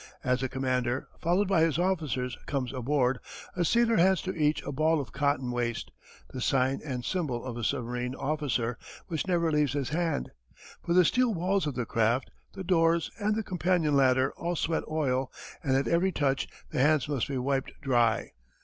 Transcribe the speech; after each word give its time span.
As 0.23 0.41
the 0.41 0.49
commander, 0.49 1.07
followed 1.19 1.47
by 1.47 1.61
his 1.61 1.77
officers, 1.77 2.35
comes 2.47 2.73
aboard, 2.73 3.19
a 3.55 3.63
sailor 3.63 3.97
hands 3.97 4.19
to 4.23 4.33
each 4.35 4.63
a 4.63 4.71
ball 4.71 4.99
of 4.99 5.11
cotton 5.11 5.51
waste, 5.51 5.91
the 6.33 6.41
sign 6.41 6.81
and 6.83 7.05
symbol 7.05 7.45
of 7.45 7.55
a 7.55 7.63
submarine 7.63 8.15
officer, 8.15 8.79
which 9.09 9.27
never 9.27 9.51
leaves 9.51 9.73
his 9.73 9.89
hand. 9.89 10.31
For 10.83 10.93
the 10.93 11.05
steel 11.05 11.35
walls 11.35 11.67
of 11.67 11.75
his 11.75 11.85
craft, 11.85 12.31
the 12.53 12.63
doors, 12.63 13.11
and 13.19 13.35
the 13.35 13.43
companion 13.43 13.95
ladder 13.95 14.33
all 14.37 14.55
sweat 14.55 14.81
oil, 14.89 15.31
and 15.61 15.77
at 15.77 15.87
every 15.87 16.11
touch 16.11 16.47
the 16.71 16.79
hands 16.79 17.07
must 17.07 17.27
be 17.27 17.37
wiped 17.37 17.73
dry. 17.79 18.31